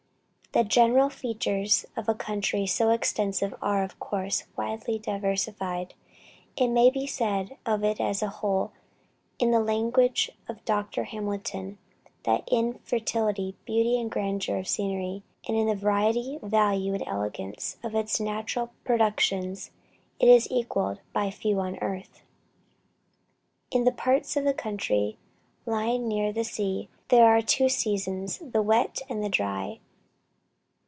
"The 0.53 0.65
general 0.65 1.09
features 1.09 1.85
of 1.95 2.09
a 2.09 2.13
country 2.13 2.67
so 2.67 2.89
extensive 2.89 3.55
are, 3.61 3.83
of 3.85 3.97
course, 4.01 4.43
widely 4.57 4.99
diversified. 4.99 5.93
It 6.57 6.67
may 6.67 6.89
be 6.89 7.07
said 7.07 7.55
of 7.65 7.85
it 7.85 8.01
as 8.01 8.21
a 8.21 8.27
whole, 8.27 8.73
in 9.39 9.51
the 9.51 9.61
language 9.61 10.29
of 10.49 10.65
Dr. 10.65 11.05
Hamilton, 11.05 11.77
that 12.23 12.43
in 12.51 12.79
fertility, 12.79 13.55
beauty 13.63 13.97
and 13.97 14.11
grandeur 14.11 14.57
of 14.57 14.67
scenery, 14.67 15.23
and 15.47 15.55
in 15.55 15.67
the 15.67 15.73
variety, 15.75 16.37
value, 16.43 16.93
and 16.93 17.07
elegance 17.07 17.77
of 17.81 17.95
its 17.95 18.19
natural 18.19 18.71
productions, 18.83 19.71
it 20.19 20.27
is 20.27 20.51
equalled 20.51 20.99
by 21.13 21.31
few 21.31 21.61
on 21.61 21.79
earth." 21.79 22.23
In 23.71 23.85
the 23.85 23.93
parts 23.93 24.35
of 24.35 24.43
the 24.43 24.53
country 24.53 25.17
lying 25.65 26.09
near 26.09 26.33
the 26.33 26.43
sea 26.43 26.89
there 27.07 27.25
are 27.27 27.41
two 27.41 27.69
seasons, 27.69 28.39
the 28.39 28.61
wet 28.61 28.99
and 29.07 29.23
the 29.23 29.29
dry. 29.29 29.79